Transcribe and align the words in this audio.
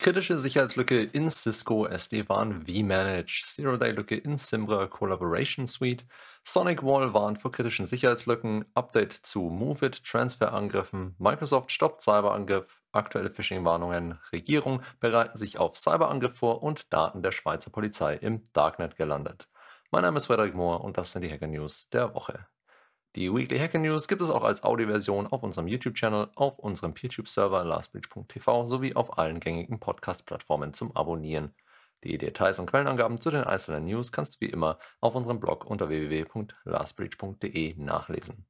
Kritische 0.00 0.38
Sicherheitslücke 0.38 1.02
in 1.02 1.28
Cisco 1.28 1.84
SD-WAN 1.84 2.66
vManage, 2.66 3.42
Zero-Day-Lücke 3.44 4.16
in 4.16 4.38
Simbra 4.38 4.86
Collaboration 4.86 5.66
Suite, 5.66 6.06
Sonic 6.42 6.82
Wall 6.82 7.12
warnt 7.12 7.38
vor 7.38 7.52
kritischen 7.52 7.84
Sicherheitslücken, 7.84 8.64
Update 8.72 9.12
zu 9.12 9.42
MoveIt, 9.50 10.02
Transferangriffen, 10.02 11.16
Microsoft 11.18 11.70
stoppt 11.70 12.00
Cyberangriff, 12.00 12.80
aktuelle 12.92 13.28
Phishing-Warnungen, 13.28 14.18
Regierung 14.32 14.80
bereiten 15.00 15.36
sich 15.36 15.58
auf 15.58 15.76
Cyberangriff 15.76 16.38
vor 16.38 16.62
und 16.62 16.94
Daten 16.94 17.20
der 17.20 17.32
Schweizer 17.32 17.70
Polizei 17.70 18.14
im 18.14 18.42
Darknet 18.54 18.96
gelandet. 18.96 19.48
Mein 19.90 20.00
Name 20.00 20.16
ist 20.16 20.26
Frederik 20.28 20.54
Mohr 20.54 20.82
und 20.82 20.96
das 20.96 21.12
sind 21.12 21.24
die 21.24 21.30
Hacker 21.30 21.46
News 21.46 21.90
der 21.90 22.14
Woche. 22.14 22.46
Die 23.16 23.34
Weekly 23.34 23.58
Hacker 23.58 23.80
News 23.80 24.06
gibt 24.06 24.22
es 24.22 24.30
auch 24.30 24.44
als 24.44 24.62
Audioversion 24.62 25.26
auf 25.26 25.42
unserem 25.42 25.66
YouTube-Channel, 25.66 26.28
auf 26.36 26.60
unserem 26.60 26.94
PeerTube-Server 26.94 27.64
lastbridge.tv 27.64 28.66
sowie 28.66 28.94
auf 28.94 29.18
allen 29.18 29.40
gängigen 29.40 29.80
Podcast-Plattformen 29.80 30.74
zum 30.74 30.94
Abonnieren. 30.96 31.52
Die 32.04 32.18
Details 32.18 32.60
und 32.60 32.70
Quellenangaben 32.70 33.20
zu 33.20 33.32
den 33.32 33.42
einzelnen 33.42 33.86
News 33.86 34.12
kannst 34.12 34.36
du 34.36 34.42
wie 34.42 34.50
immer 34.50 34.78
auf 35.00 35.16
unserem 35.16 35.40
Blog 35.40 35.64
unter 35.64 35.88
www.lastbridge.de 35.88 37.74
nachlesen. 37.78 38.46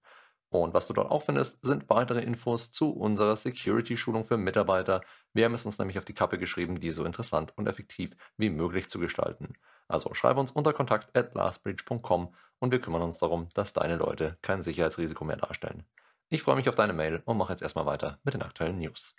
Und 0.50 0.74
was 0.74 0.86
du 0.86 0.92
dort 0.92 1.10
auch 1.10 1.22
findest, 1.22 1.58
sind 1.62 1.88
weitere 1.88 2.20
Infos 2.20 2.70
zu 2.70 2.90
unserer 2.90 3.38
Security-Schulung 3.38 4.24
für 4.24 4.36
Mitarbeiter. 4.36 5.00
Wir 5.32 5.46
haben 5.46 5.54
es 5.54 5.64
uns 5.64 5.78
nämlich 5.78 5.96
auf 5.96 6.04
die 6.04 6.12
Kappe 6.12 6.36
geschrieben, 6.36 6.78
die 6.78 6.90
so 6.90 7.06
interessant 7.06 7.56
und 7.56 7.66
effektiv 7.66 8.14
wie 8.36 8.50
möglich 8.50 8.90
zu 8.90 8.98
gestalten. 8.98 9.54
Also 9.90 10.14
schreibe 10.14 10.40
uns 10.40 10.52
unter 10.52 10.72
kontakt 10.72 11.16
at 11.16 11.34
lastbridge.com 11.34 12.34
und 12.60 12.70
wir 12.70 12.80
kümmern 12.80 13.02
uns 13.02 13.18
darum, 13.18 13.48
dass 13.54 13.72
deine 13.72 13.96
Leute 13.96 14.38
kein 14.42 14.62
Sicherheitsrisiko 14.62 15.24
mehr 15.24 15.36
darstellen. 15.36 15.84
Ich 16.28 16.42
freue 16.42 16.56
mich 16.56 16.68
auf 16.68 16.76
deine 16.76 16.92
Mail 16.92 17.22
und 17.24 17.36
mache 17.36 17.52
jetzt 17.52 17.62
erstmal 17.62 17.86
weiter 17.86 18.20
mit 18.22 18.34
den 18.34 18.42
aktuellen 18.42 18.78
News. 18.78 19.16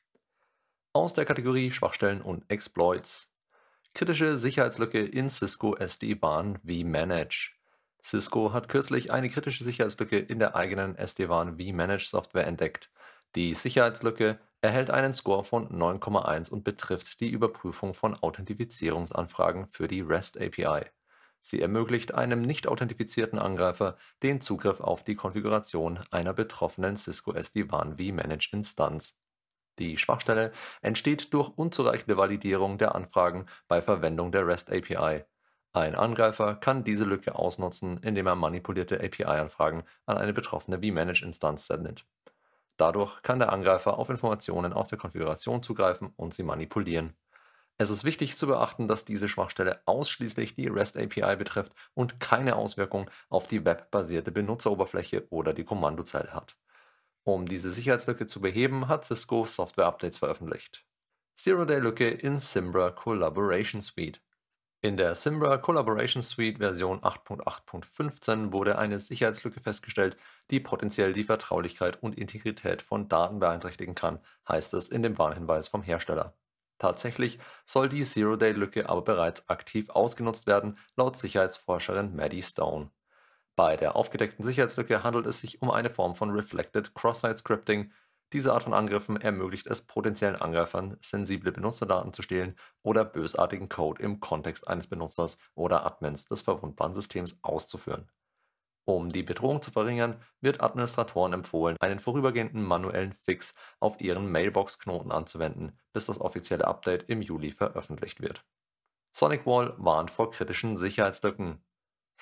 Aus 0.94 1.14
der 1.14 1.26
Kategorie 1.26 1.72
Schwachstellen 1.72 2.22
und 2.22 2.50
Exploits. 2.50 3.30
Kritische 3.94 4.38
Sicherheitslücke 4.38 5.02
in 5.02 5.30
Cisco 5.30 5.76
SD-WAN 5.76 6.60
vManage. 6.64 7.54
Cisco 8.02 8.54
hat 8.54 8.70
kürzlich 8.70 9.12
eine 9.12 9.30
kritische 9.30 9.66
Sicherheitslücke 9.66 10.18
in 10.18 10.40
der 10.40 10.56
eigenen 10.56 10.96
SD-WAN 10.96 11.60
vManage 11.60 12.08
Software 12.08 12.48
entdeckt. 12.48 12.90
Die 13.36 13.54
Sicherheitslücke 13.54 14.40
erhält 14.62 14.90
einen 14.90 15.14
Score 15.14 15.44
von 15.44 15.70
9,1 15.70 16.50
und 16.50 16.64
betrifft 16.64 17.20
die 17.20 17.30
Überprüfung 17.30 17.94
von 17.94 18.16
Authentifizierungsanfragen 18.16 19.68
für 19.68 19.88
die 19.88 20.02
REST 20.02 20.40
API. 20.40 20.86
Sie 21.42 21.62
ermöglicht 21.62 22.14
einem 22.14 22.44
nicht 22.44 22.68
authentifizierten 22.68 23.40
Angreifer 23.40 23.98
den 24.22 24.42
Zugriff 24.42 24.80
auf 24.80 25.04
die 25.04 25.16
Konfiguration 25.16 26.00
einer 26.12 26.34
betroffenen 26.34 26.98
Cisco 26.98 27.34
SD-WAN 27.34 27.98
vManage 27.98 28.50
Instanz. 28.54 29.18
Die 29.80 29.98
Schwachstelle 29.98 30.52
entsteht 30.82 31.34
durch 31.34 31.50
unzureichende 31.50 32.18
Validierung 32.18 32.78
der 32.78 32.94
Anfragen 32.94 33.48
bei 33.68 33.82
Verwendung 33.82 34.32
der 34.32 34.46
REST 34.46 34.72
API 34.72 35.26
ein 35.74 35.96
Angreifer 35.96 36.56
kann 36.56 36.84
diese 36.84 37.06
Lücke 37.06 37.36
ausnutzen, 37.36 37.98
indem 38.04 38.28
er 38.28 38.36
manipulierte 38.36 39.02
API-Anfragen 39.02 39.84
an 40.06 40.18
eine 40.18 40.34
betroffene 40.34 40.82
vManage-Instanz 40.82 41.68
sendet. 41.68 42.06
Dadurch 42.82 43.22
kann 43.22 43.38
der 43.38 43.54
Angreifer 43.54 44.00
auf 44.00 44.10
Informationen 44.10 44.74
aus 44.74 44.88
der 44.88 44.98
Konfiguration 44.98 45.62
zugreifen 45.62 46.12
und 46.16 46.34
sie 46.34 46.42
manipulieren. 46.42 47.14
Es 47.78 47.92
ist 47.92 48.06
wichtig 48.06 48.36
zu 48.36 48.48
beachten, 48.48 48.88
dass 48.88 49.06
diese 49.06 49.30
Schwachstelle 49.30 49.84
ausschließlich 49.86 50.56
die 50.56 50.66
REST 50.66 50.98
API 50.98 51.36
betrifft 51.36 51.74
und 51.94 52.20
keine 52.20 52.56
Auswirkung 52.56 53.08
auf 53.30 53.46
die 53.46 53.64
webbasierte 53.66 54.32
Benutzeroberfläche 54.32 55.28
oder 55.30 55.54
die 55.54 55.64
Kommandozeile 55.64 56.34
hat. 56.34 56.58
Um 57.24 57.48
diese 57.48 57.70
Sicherheitslücke 57.70 58.26
zu 58.26 58.42
beheben, 58.42 58.88
hat 58.88 59.06
Cisco 59.06 59.46
Software-Updates 59.46 60.18
veröffentlicht. 60.18 60.84
Zero-Day-Lücke 61.36 62.10
in 62.10 62.40
Simbra 62.40 62.90
Collaboration 62.90 63.84
Suite 63.84 64.24
in 64.84 64.98
der 64.98 65.14
Simbra 65.14 65.58
Collaboration 65.58 66.24
Suite 66.24 66.58
Version 66.58 67.02
8.8.15 67.02 68.52
wurde 68.52 68.80
eine 68.80 69.00
Sicherheitslücke 69.00 69.60
festgestellt, 69.60 70.18
die 70.50 70.60
potenziell 70.60 71.14
die 71.14 71.24
Vertraulichkeit 71.24 72.02
und 72.02 72.18
Integrität 72.18 72.82
von 72.82 73.08
Daten 73.08 73.40
beeinträchtigen 73.40 73.94
kann, 73.94 74.20
heißt 74.50 74.74
es 74.74 74.90
in 74.90 75.04
dem 75.04 75.20
Warnhinweis 75.20 75.68
vom 75.68 75.84
Hersteller. 75.84 76.34
Tatsächlich 76.80 77.38
soll 77.64 77.90
die 77.90 78.04
Zero-Day-Lücke 78.04 78.90
aber 78.90 79.04
bereits 79.04 79.48
aktiv 79.50 79.92
ausgenutzt 79.92 80.48
werden, 80.48 80.80
laut 80.96 81.16
Sicherheitsforscherin 81.16 82.16
Maddie 82.16 82.42
Stone. 82.42 82.90
Bei 83.56 83.78
der 83.78 83.96
aufgedeckten 83.96 84.44
Sicherheitslücke 84.44 85.04
handelt 85.04 85.28
es 85.28 85.42
sich 85.42 85.62
um 85.62 85.70
eine 85.70 85.92
Form 85.92 86.16
von 86.16 86.32
Reflected 86.32 86.96
Cross-Site 86.96 87.38
Scripting, 87.38 87.92
diese 88.34 88.54
Art 88.54 88.64
von 88.64 88.74
Angriffen 88.74 89.18
ermöglicht 89.18 89.68
es 89.68 89.86
potenziellen 89.86 90.36
Angreifern, 90.36 90.98
sensible 91.02 91.52
Benutzerdaten 91.52 92.14
zu 92.14 92.22
stehlen 92.22 92.56
oder 92.82 93.04
bösartigen 93.04 93.70
Code 93.70 94.02
im 94.02 94.20
Kontext 94.20 94.68
eines 94.68 94.88
Benutzers 94.88 95.38
oder 95.54 95.86
Admins 95.86 96.26
des 96.26 96.42
verwundbaren 96.42 96.94
Systems 96.94 97.38
auszuführen. 97.42 98.10
Um 98.86 99.10
die 99.10 99.24
Bedrohung 99.24 99.62
zu 99.62 99.70
verringern, 99.72 100.22
wird 100.40 100.62
Administratoren 100.62 101.34
empfohlen, 101.34 101.78
einen 101.80 102.00
vorübergehenden 102.00 102.64
manuellen 102.64 103.14
Fix 103.14 103.54
auf 103.80 104.02
ihren 104.02 104.32
Mailbox-Knoten 104.32 105.12
anzuwenden, 105.12 105.78
bis 105.94 106.06
das 106.06 106.20
offizielle 106.20 106.66
Update 106.66 107.04
im 107.04 107.22
Juli 107.22 107.52
veröffentlicht 107.52 108.22
wird. 108.22 108.44
SonicWall 109.14 109.76
warnt 109.78 110.10
vor 110.10 110.32
kritischen 110.32 110.78
Sicherheitslücken. 110.78 111.64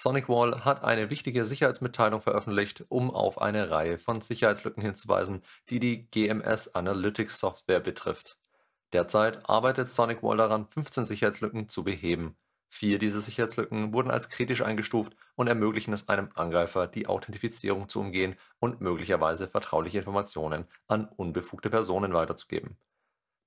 SonicWall 0.02 0.64
hat 0.64 0.86
eine 0.86 1.10
wichtige 1.10 1.44
Sicherheitsmitteilung 1.44 2.22
veröffentlicht, 2.22 2.86
um 2.88 3.12
auf 3.12 3.42
eine 3.42 3.70
Reihe 3.70 3.98
von 3.98 4.22
Sicherheitslücken 4.22 4.82
hinzuweisen, 4.82 5.44
die 5.70 5.82
die 5.82 6.10
GMS 6.10 6.74
Analytics 6.74 7.38
Software 7.38 7.82
betrifft. 7.82 8.38
Derzeit 8.94 9.50
arbeitet 9.50 9.90
SonicWall 9.90 10.38
daran, 10.38 10.68
15 10.68 11.06
Sicherheitslücken 11.06 11.68
zu 11.68 11.84
beheben. 11.84 12.38
Vier 12.70 12.98
dieser 12.98 13.20
Sicherheitslücken 13.20 13.94
wurden 13.94 14.10
als 14.10 14.30
kritisch 14.30 14.62
eingestuft 14.62 15.18
und 15.36 15.48
ermöglichen 15.48 15.94
es 15.94 16.08
einem 16.08 16.30
Angreifer, 16.34 16.88
die 16.88 17.08
Authentifizierung 17.08 17.90
zu 17.90 18.00
umgehen 18.00 18.38
und 18.60 18.80
möglicherweise 18.80 19.50
vertrauliche 19.50 19.98
Informationen 19.98 20.66
an 20.88 21.10
unbefugte 21.18 21.70
Personen 21.70 22.14
weiterzugeben. 22.14 22.78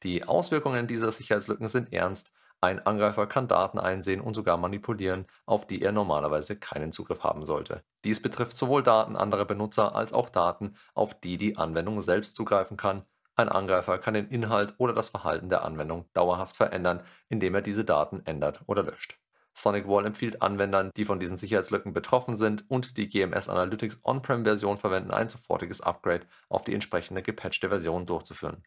Die 0.02 0.24
Auswirkungen 0.24 0.86
dieser 0.86 1.12
Sicherheitslücken 1.12 1.68
sind 1.68 1.94
ernst 1.94 2.34
ein 2.62 2.78
Angreifer 2.86 3.26
kann 3.26 3.48
Daten 3.48 3.80
einsehen 3.80 4.20
und 4.20 4.34
sogar 4.34 4.56
manipulieren, 4.56 5.26
auf 5.46 5.66
die 5.66 5.82
er 5.82 5.90
normalerweise 5.90 6.56
keinen 6.56 6.92
Zugriff 6.92 7.24
haben 7.24 7.44
sollte. 7.44 7.82
Dies 8.04 8.22
betrifft 8.22 8.56
sowohl 8.56 8.84
Daten 8.84 9.16
anderer 9.16 9.46
Benutzer 9.46 9.96
als 9.96 10.12
auch 10.12 10.28
Daten, 10.28 10.76
auf 10.94 11.18
die 11.18 11.36
die 11.38 11.56
Anwendung 11.56 12.00
selbst 12.02 12.36
zugreifen 12.36 12.76
kann. 12.76 13.04
Ein 13.34 13.48
Angreifer 13.48 13.98
kann 13.98 14.14
den 14.14 14.28
Inhalt 14.28 14.74
oder 14.78 14.92
das 14.92 15.08
Verhalten 15.08 15.48
der 15.48 15.64
Anwendung 15.64 16.04
dauerhaft 16.12 16.56
verändern, 16.56 17.02
indem 17.28 17.56
er 17.56 17.62
diese 17.62 17.84
Daten 17.84 18.22
ändert 18.26 18.60
oder 18.66 18.84
löscht. 18.84 19.18
SonicWall 19.54 20.06
empfiehlt 20.06 20.40
Anwendern, 20.40 20.92
die 20.96 21.04
von 21.04 21.18
diesen 21.18 21.38
Sicherheitslücken 21.38 21.92
betroffen 21.92 22.36
sind 22.36 22.64
und 22.70 22.96
die 22.96 23.08
GMS 23.08 23.48
Analytics 23.48 23.98
On-Prem-Version 24.04 24.78
verwenden, 24.78 25.10
ein 25.10 25.28
sofortiges 25.28 25.80
Upgrade 25.80 26.26
auf 26.48 26.62
die 26.62 26.74
entsprechende 26.74 27.22
gepatchte 27.22 27.70
Version 27.70 28.06
durchzuführen. 28.06 28.62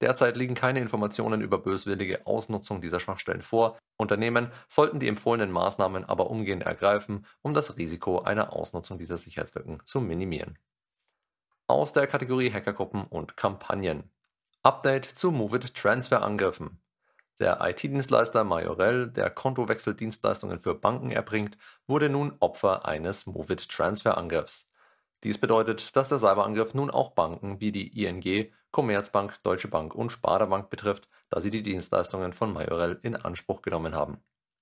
Derzeit 0.00 0.36
liegen 0.36 0.54
keine 0.54 0.80
Informationen 0.80 1.42
über 1.42 1.58
böswillige 1.58 2.26
Ausnutzung 2.26 2.80
dieser 2.80 3.00
Schwachstellen 3.00 3.42
vor. 3.42 3.78
Unternehmen 3.96 4.50
sollten 4.66 4.98
die 4.98 5.08
empfohlenen 5.08 5.52
Maßnahmen 5.52 6.06
aber 6.06 6.30
umgehend 6.30 6.62
ergreifen, 6.62 7.26
um 7.42 7.52
das 7.52 7.76
Risiko 7.76 8.20
einer 8.20 8.52
Ausnutzung 8.54 8.96
dieser 8.96 9.18
Sicherheitslücken 9.18 9.84
zu 9.84 10.00
minimieren. 10.00 10.58
Aus 11.66 11.92
der 11.92 12.06
Kategorie 12.06 12.50
Hackergruppen 12.50 13.04
und 13.04 13.36
Kampagnen. 13.36 14.10
Update 14.62 15.04
zu 15.04 15.30
Movit 15.30 15.74
Transferangriffen. 15.74 16.80
Der 17.38 17.58
IT-Dienstleister 17.62 18.44
Majorel, 18.44 19.08
der 19.08 19.30
Kontowechseldienstleistungen 19.30 20.58
für 20.58 20.74
Banken 20.74 21.10
erbringt, 21.10 21.56
wurde 21.86 22.10
nun 22.10 22.36
Opfer 22.40 22.86
eines 22.86 23.26
Movit 23.26 23.68
Transferangriffs. 23.68 24.70
Dies 25.24 25.38
bedeutet, 25.38 25.94
dass 25.96 26.08
der 26.08 26.18
Cyberangriff 26.18 26.74
nun 26.74 26.90
auch 26.90 27.12
Banken 27.12 27.60
wie 27.60 27.72
die 27.72 28.02
ING, 28.02 28.52
Commerzbank, 28.72 29.42
Deutsche 29.42 29.68
Bank 29.68 29.94
und 29.94 30.10
Sparda 30.10 30.46
Bank 30.46 30.70
betrifft, 30.70 31.08
da 31.28 31.40
sie 31.40 31.50
die 31.50 31.62
Dienstleistungen 31.62 32.32
von 32.32 32.52
Majorel 32.52 32.98
in 33.02 33.16
Anspruch 33.16 33.62
genommen 33.62 33.94
haben. 33.94 34.18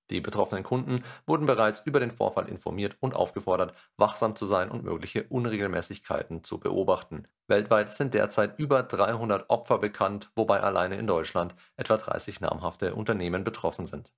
Die 0.09 0.21
betroffenen 0.21 0.63
Kunden 0.63 1.03
wurden 1.27 1.45
bereits 1.45 1.81
über 1.81 1.99
den 1.99 2.09
Vorfall 2.09 2.49
informiert 2.49 2.97
und 2.99 3.15
aufgefordert, 3.15 3.75
wachsam 3.95 4.35
zu 4.35 4.47
sein 4.47 4.71
und 4.71 4.83
mögliche 4.83 5.23
Unregelmäßigkeiten 5.29 6.43
zu 6.43 6.59
beobachten. 6.59 7.27
Weltweit 7.47 7.93
sind 7.93 8.15
derzeit 8.15 8.57
über 8.57 8.81
300 8.81 9.49
Opfer 9.49 9.77
bekannt, 9.77 10.31
wobei 10.35 10.61
alleine 10.61 10.95
in 10.95 11.05
Deutschland 11.05 11.53
etwa 11.77 11.97
30 11.97 12.41
namhafte 12.41 12.95
Unternehmen 12.95 13.43
betroffen 13.43 13.85
sind. 13.85 14.11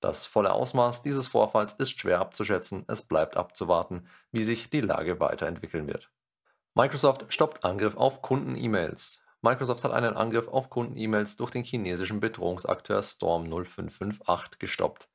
Das 0.00 0.24
volle 0.24 0.52
Ausmaß 0.52 1.02
dieses 1.02 1.26
Vorfalls 1.26 1.74
ist 1.74 1.98
schwer 1.98 2.20
abzuschätzen, 2.20 2.84
es 2.86 3.02
bleibt 3.02 3.36
abzuwarten, 3.36 4.06
wie 4.30 4.44
sich 4.44 4.70
die 4.70 4.80
Lage 4.80 5.20
weiterentwickeln 5.20 5.86
wird. 5.86 6.10
Microsoft 6.74 7.26
stoppt 7.32 7.64
Angriff 7.64 7.96
auf 7.96 8.22
Kunden-E-Mails. 8.22 9.22
Microsoft 9.42 9.84
hat 9.84 9.92
einen 9.92 10.14
Angriff 10.14 10.48
auf 10.48 10.70
Kunden-E-Mails 10.70 11.36
durch 11.36 11.50
den 11.50 11.62
chinesischen 11.62 12.20
Bedrohungsakteur 12.20 13.02
Storm 13.02 13.44
0558 13.44 14.58
gestoppt. 14.58 15.08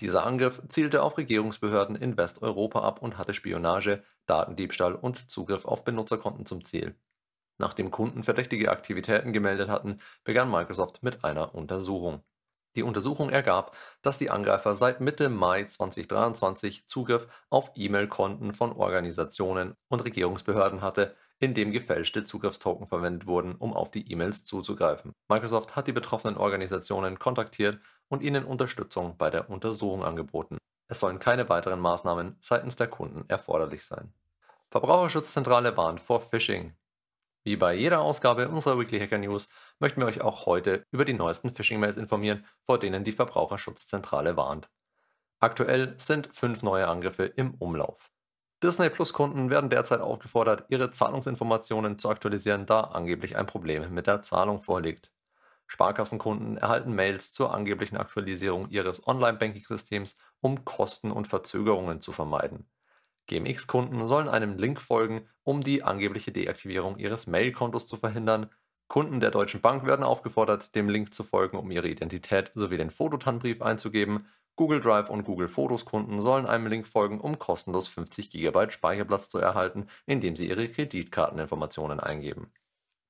Dieser 0.00 0.24
Angriff 0.26 0.62
zielte 0.68 1.02
auf 1.02 1.16
Regierungsbehörden 1.16 1.96
in 1.96 2.16
Westeuropa 2.16 2.80
ab 2.80 3.02
und 3.02 3.18
hatte 3.18 3.34
Spionage, 3.34 4.02
Datendiebstahl 4.26 4.94
und 4.94 5.30
Zugriff 5.30 5.64
auf 5.64 5.84
Benutzerkonten 5.84 6.44
zum 6.44 6.64
Ziel. 6.64 6.96
Nachdem 7.58 7.90
Kunden 7.90 8.22
verdächtige 8.22 8.70
Aktivitäten 8.70 9.32
gemeldet 9.32 9.70
hatten, 9.70 10.00
begann 10.24 10.50
Microsoft 10.50 11.02
mit 11.02 11.24
einer 11.24 11.54
Untersuchung. 11.54 12.22
Die 12.76 12.82
Untersuchung 12.82 13.30
ergab, 13.30 13.74
dass 14.02 14.18
die 14.18 14.28
Angreifer 14.28 14.76
seit 14.76 15.00
Mitte 15.00 15.30
Mai 15.30 15.64
2023 15.64 16.86
Zugriff 16.86 17.26
auf 17.48 17.70
E-Mail-Konten 17.74 18.52
von 18.52 18.72
Organisationen 18.72 19.74
und 19.88 20.04
Regierungsbehörden 20.04 20.82
hatte, 20.82 21.16
in 21.38 21.54
dem 21.54 21.72
gefälschte 21.72 22.24
Zugriffstoken 22.24 22.86
verwendet 22.86 23.26
wurden, 23.26 23.54
um 23.56 23.72
auf 23.72 23.90
die 23.90 24.10
E-Mails 24.10 24.44
zuzugreifen. 24.44 25.12
Microsoft 25.28 25.76
hat 25.76 25.86
die 25.86 25.92
betroffenen 25.92 26.36
Organisationen 26.36 27.18
kontaktiert 27.18 27.78
und 28.08 28.22
ihnen 28.22 28.44
Unterstützung 28.44 29.16
bei 29.16 29.30
der 29.30 29.50
Untersuchung 29.50 30.02
angeboten. 30.02 30.58
Es 30.88 31.00
sollen 31.00 31.18
keine 31.18 31.48
weiteren 31.48 31.80
Maßnahmen 31.80 32.36
seitens 32.40 32.76
der 32.76 32.88
Kunden 32.88 33.24
erforderlich 33.28 33.84
sein. 33.84 34.12
Verbraucherschutzzentrale 34.70 35.76
warnt 35.76 36.00
vor 36.00 36.20
Phishing. 36.20 36.74
Wie 37.44 37.56
bei 37.56 37.74
jeder 37.74 38.00
Ausgabe 38.00 38.48
unserer 38.48 38.78
Weekly 38.78 38.98
Hacker 38.98 39.18
News 39.18 39.48
möchten 39.78 40.00
wir 40.00 40.06
euch 40.06 40.20
auch 40.20 40.46
heute 40.46 40.84
über 40.90 41.04
die 41.04 41.12
neuesten 41.12 41.52
Phishing-Mails 41.52 41.96
informieren, 41.96 42.44
vor 42.62 42.78
denen 42.78 43.04
die 43.04 43.12
Verbraucherschutzzentrale 43.12 44.36
warnt. 44.36 44.68
Aktuell 45.38 45.94
sind 45.98 46.28
fünf 46.34 46.62
neue 46.62 46.88
Angriffe 46.88 47.24
im 47.24 47.54
Umlauf. 47.54 48.10
Disney 48.66 48.90
Plus 48.90 49.12
Kunden 49.12 49.48
werden 49.48 49.70
derzeit 49.70 50.00
aufgefordert, 50.00 50.64
ihre 50.70 50.90
Zahlungsinformationen 50.90 51.98
zu 51.98 52.10
aktualisieren, 52.10 52.66
da 52.66 52.80
angeblich 52.80 53.36
ein 53.36 53.46
Problem 53.46 53.94
mit 53.94 54.08
der 54.08 54.22
Zahlung 54.22 54.60
vorliegt. 54.60 55.12
Sparkassenkunden 55.68 56.56
erhalten 56.56 56.92
Mails 56.92 57.32
zur 57.32 57.54
angeblichen 57.54 57.96
Aktualisierung 57.96 58.68
ihres 58.68 59.06
Online-Banking-Systems, 59.06 60.16
um 60.40 60.64
Kosten 60.64 61.12
und 61.12 61.28
Verzögerungen 61.28 62.00
zu 62.00 62.10
vermeiden. 62.10 62.68
GMX-Kunden 63.28 64.04
sollen 64.04 64.28
einem 64.28 64.58
Link 64.58 64.80
folgen, 64.80 65.28
um 65.44 65.62
die 65.62 65.84
angebliche 65.84 66.32
Deaktivierung 66.32 66.98
ihres 66.98 67.28
Mail-Kontos 67.28 67.86
zu 67.86 67.96
verhindern. 67.96 68.50
Kunden 68.88 69.20
der 69.20 69.30
Deutschen 69.30 69.60
Bank 69.60 69.86
werden 69.86 70.04
aufgefordert, 70.04 70.74
dem 70.74 70.88
Link 70.88 71.14
zu 71.14 71.22
folgen, 71.22 71.56
um 71.56 71.70
ihre 71.70 71.88
Identität 71.88 72.50
sowie 72.54 72.78
den 72.78 72.90
Fototannbrief 72.90 73.62
einzugeben. 73.62 74.26
Google 74.56 74.80
Drive 74.80 75.10
und 75.10 75.24
Google 75.24 75.48
Fotos 75.48 75.84
Kunden 75.84 76.20
sollen 76.20 76.46
einem 76.46 76.66
Link 76.66 76.88
folgen, 76.88 77.20
um 77.20 77.38
kostenlos 77.38 77.88
50 77.88 78.30
GB 78.30 78.70
Speicherplatz 78.70 79.28
zu 79.28 79.38
erhalten, 79.38 79.86
indem 80.06 80.34
sie 80.34 80.48
ihre 80.48 80.68
Kreditkarteninformationen 80.68 82.00
eingeben. 82.00 82.50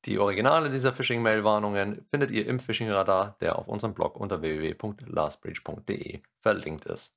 Die 0.04 0.18
Originale 0.18 0.70
dieser 0.70 0.92
Phishing-Mail-Warnungen 0.92 2.04
findet 2.10 2.30
ihr 2.30 2.46
im 2.46 2.60
Phishing-Radar, 2.60 3.36
der 3.40 3.58
auf 3.58 3.68
unserem 3.68 3.94
Blog 3.94 4.16
unter 4.16 4.40
www.lastbreach.de 4.40 6.20
verlinkt 6.42 6.84
ist. 6.86 7.16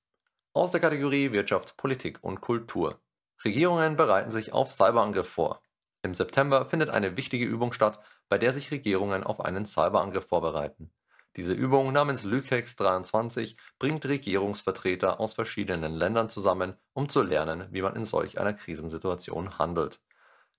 Aus 0.54 0.72
der 0.72 0.80
Kategorie 0.80 1.32
Wirtschaft, 1.32 1.78
Politik 1.78 2.20
und 2.24 2.42
Kultur. 2.42 3.00
Regierungen 3.44 3.96
bereiten 3.96 4.32
sich 4.32 4.54
auf 4.54 4.72
Cyberangriff 4.72 5.30
vor. 5.30 5.62
Im 6.02 6.14
September 6.14 6.66
findet 6.66 6.90
eine 6.90 7.18
wichtige 7.18 7.46
Übung 7.46 7.74
statt, 7.74 8.00
bei 8.28 8.38
der 8.38 8.54
sich 8.54 8.72
Regierungen 8.72 9.24
auf 9.24 9.42
einen 9.42 9.66
Cyberangriff 9.66 10.28
vorbereiten. 10.28 10.92
Diese 11.36 11.54
Übung 11.54 11.94
namens 11.94 12.24
Lycex 12.24 12.76
23 12.76 13.56
bringt 13.78 14.06
Regierungsvertreter 14.06 15.20
aus 15.20 15.34
verschiedenen 15.34 15.94
Ländern 15.94 16.28
zusammen, 16.28 16.76
um 16.94 17.08
zu 17.08 17.22
lernen, 17.22 17.68
wie 17.72 17.84
man 17.84 17.96
in 17.96 18.04
solch 18.04 18.40
einer 18.40 18.54
Krisensituation 18.54 19.60
handelt. 19.60 20.02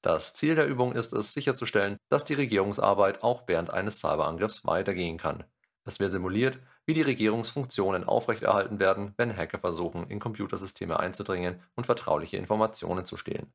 Das 0.00 0.32
Ziel 0.32 0.55
der 0.55 0.67
Übung 0.67 0.93
ist 0.93 1.12
es, 1.12 1.34
sicherzustellen, 1.34 1.99
dass 2.08 2.25
die 2.25 2.34
Regierungsarbeit 2.34 3.22
auch 3.22 3.43
während 3.46 3.70
eines 3.70 3.99
Cyberangriffs 3.99 4.64
weitergehen 4.64 5.19
kann. 5.19 5.44
Es 5.84 5.99
wird 5.99 6.12
simuliert, 6.12 6.61
wie 6.87 6.94
die 6.94 7.02
Regierungsfunktionen 7.02 8.05
aufrechterhalten 8.05 8.78
werden, 8.78 9.12
wenn 9.16 9.37
Hacker 9.37 9.58
versuchen, 9.58 10.08
in 10.08 10.20
Computersysteme 10.20 10.99
einzudringen 10.99 11.61
und 11.75 11.84
vertrauliche 11.84 12.37
Informationen 12.37 13.05
zu 13.05 13.16
stehlen. 13.16 13.52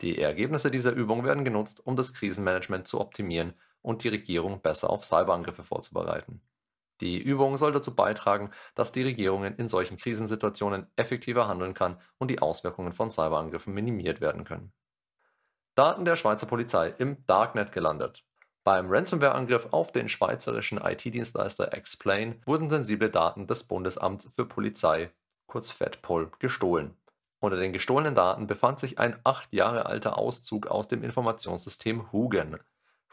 Die 0.00 0.18
Ergebnisse 0.18 0.70
dieser 0.70 0.92
Übung 0.92 1.24
werden 1.24 1.44
genutzt, 1.44 1.86
um 1.86 1.96
das 1.96 2.12
Krisenmanagement 2.12 2.88
zu 2.88 3.00
optimieren 3.00 3.54
und 3.82 4.04
die 4.04 4.08
Regierung 4.08 4.60
besser 4.60 4.90
auf 4.90 5.04
Cyberangriffe 5.04 5.62
vorzubereiten. 5.62 6.40
Die 7.00 7.18
Übung 7.18 7.56
soll 7.56 7.72
dazu 7.72 7.94
beitragen, 7.94 8.50
dass 8.74 8.92
die 8.92 9.02
Regierung 9.02 9.44
in 9.44 9.68
solchen 9.68 9.96
Krisensituationen 9.96 10.86
effektiver 10.96 11.48
handeln 11.48 11.72
kann 11.72 11.98
und 12.18 12.30
die 12.30 12.42
Auswirkungen 12.42 12.92
von 12.92 13.10
Cyberangriffen 13.10 13.72
minimiert 13.72 14.20
werden 14.20 14.44
können. 14.44 14.72
Daten 15.74 16.04
der 16.04 16.16
Schweizer 16.16 16.46
Polizei 16.46 16.94
im 16.98 17.24
Darknet 17.26 17.72
gelandet. 17.72 18.24
Beim 18.64 18.90
Ransomware-Angriff 18.90 19.68
auf 19.70 19.92
den 19.92 20.10
schweizerischen 20.10 20.78
IT-Dienstleister 20.78 21.72
Explain 21.72 22.42
wurden 22.44 22.68
sensible 22.68 23.08
Daten 23.08 23.46
des 23.46 23.64
Bundesamts 23.64 24.28
für 24.34 24.44
Polizei, 24.44 25.10
kurz 25.46 25.70
FedPol, 25.70 26.30
gestohlen. 26.38 26.94
Unter 27.38 27.56
den 27.56 27.72
gestohlenen 27.72 28.14
Daten 28.14 28.46
befand 28.46 28.78
sich 28.78 28.98
ein 28.98 29.18
acht 29.24 29.50
Jahre 29.54 29.86
alter 29.86 30.18
Auszug 30.18 30.66
aus 30.66 30.88
dem 30.88 31.02
Informationssystem 31.02 32.12
Hugen. 32.12 32.58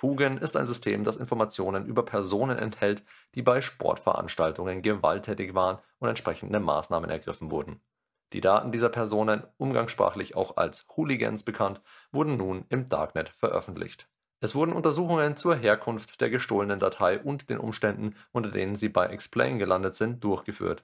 Hugen 0.02 0.38
ist 0.38 0.56
ein 0.56 0.68
System, 0.68 1.04
das 1.04 1.18
Informationen 1.18 1.86
über 1.86 2.04
Personen 2.06 2.58
enthält, 2.58 3.04
die 3.36 3.42
bei 3.42 3.62
Sportveranstaltungen 3.62 4.82
gewalttätig 4.82 5.56
waren 5.56 5.80
und 6.00 6.10
entsprechende 6.10 6.60
Maßnahmen 6.60 7.10
ergriffen 7.10 7.50
wurden. 7.50 7.82
Die 8.34 8.42
Daten 8.42 8.72
dieser 8.72 8.90
Personen, 8.90 9.44
umgangssprachlich 9.58 10.36
auch 10.36 10.58
als 10.58 10.86
Hooligans 10.96 11.44
bekannt, 11.44 11.82
wurden 12.12 12.38
nun 12.38 12.66
im 12.70 12.90
Darknet 12.90 13.30
veröffentlicht. 13.30 14.10
Es 14.40 14.54
wurden 14.54 14.74
Untersuchungen 14.74 15.36
zur 15.36 15.56
Herkunft 15.56 16.22
der 16.22 16.30
gestohlenen 16.30 16.80
Datei 16.80 17.20
und 17.20 17.50
den 17.50 17.58
Umständen, 17.58 18.16
unter 18.32 18.52
denen 18.52 18.76
sie 18.76 18.90
bei 18.90 19.08
Explain 19.08 19.58
gelandet 19.58 19.96
sind, 19.96 20.24
durchgeführt. 20.24 20.84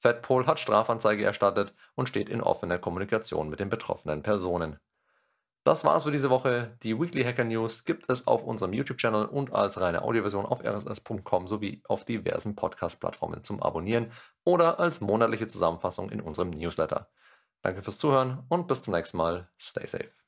Fedpol 0.00 0.46
hat 0.46 0.58
Strafanzeige 0.58 1.24
erstattet 1.24 1.72
und 1.94 2.08
steht 2.08 2.28
in 2.28 2.42
offener 2.42 2.78
Kommunikation 2.78 3.48
mit 3.48 3.60
den 3.60 3.70
betroffenen 3.70 4.22
Personen. 4.22 4.78
Das 5.64 5.84
war's 5.84 6.02
für 6.02 6.10
diese 6.10 6.28
Woche. 6.28 6.76
Die 6.82 6.98
Weekly 6.98 7.22
Hacker 7.22 7.44
News 7.44 7.84
gibt 7.84 8.10
es 8.10 8.26
auf 8.26 8.42
unserem 8.42 8.72
YouTube-Channel 8.72 9.26
und 9.26 9.52
als 9.52 9.80
reine 9.80 10.02
Audioversion 10.02 10.44
auf 10.44 10.64
rss.com 10.64 11.46
sowie 11.46 11.82
auf 11.86 12.04
diversen 12.04 12.56
Podcast-Plattformen 12.56 13.44
zum 13.44 13.62
Abonnieren 13.62 14.10
oder 14.42 14.80
als 14.80 15.00
monatliche 15.00 15.46
Zusammenfassung 15.46 16.10
in 16.10 16.20
unserem 16.20 16.50
Newsletter. 16.50 17.08
Danke 17.62 17.82
fürs 17.82 17.98
Zuhören 17.98 18.44
und 18.48 18.66
bis 18.66 18.82
zum 18.82 18.92
nächsten 18.92 19.18
Mal. 19.18 19.48
Stay 19.56 19.86
safe. 19.86 20.21